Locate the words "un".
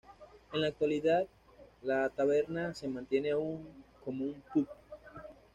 4.25-4.41